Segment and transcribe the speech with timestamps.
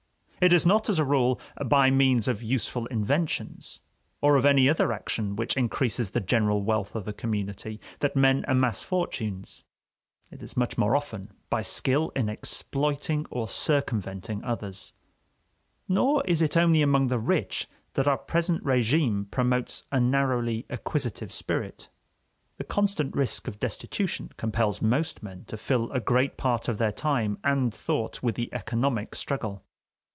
[0.43, 3.79] It is not, as a rule, by means of useful inventions,
[4.21, 8.43] or of any other action which increases the general wealth of the community, that men
[8.47, 9.63] amass fortunes;
[10.31, 14.93] it is much more often by skill in exploiting or circumventing others.
[15.87, 21.31] Nor is it only among the rich that our present régime promotes a narrowly acquisitive
[21.31, 21.89] spirit.
[22.57, 26.91] The constant risk of destitution compels most men to fill a great part of their
[26.91, 29.63] time and thought with the economic struggle.